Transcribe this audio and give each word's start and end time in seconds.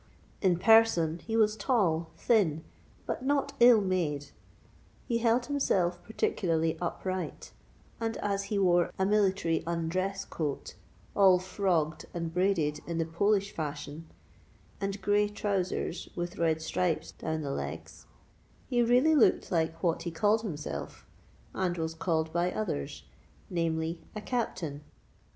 In 0.41 0.57
person 0.57 1.19
he 1.19 1.37
was 1.37 1.55
tall, 1.55 2.09
thin, 2.17 2.63
but 3.05 3.23
not 3.23 3.53
ill 3.59 3.81
made. 3.81 4.29
He 5.05 5.19
held 5.19 5.45
himself 5.45 6.01
particularly 6.03 6.75
upright; 6.81 7.51
and 7.99 8.17
as 8.17 8.45
he 8.45 8.57
wore 8.57 8.89
a 8.97 9.05
military 9.05 9.61
undress 9.67 10.25
coat, 10.25 10.73
all 11.15 11.37
frogged 11.37 12.07
and 12.15 12.33
braided 12.33 12.79
in 12.87 12.97
the 12.97 13.05
Polish 13.05 13.51
fashion, 13.53 14.07
and 14.79 14.99
grey 15.03 15.27
trousers 15.27 16.09
with 16.15 16.39
red 16.39 16.63
stripes 16.63 17.11
down 17.11 17.41
the 17.43 17.51
legs, 17.51 18.07
he 18.67 18.81
really 18.81 19.13
looked 19.13 19.51
like 19.51 19.83
what 19.83 20.01
he 20.01 20.09
called 20.09 20.41
himself 20.41 21.05
and 21.53 21.77
was 21.77 21.93
called 21.93 22.33
by 22.33 22.51
others—namely, 22.51 24.01
a 24.15 24.21
CAPTAIN. 24.21 24.81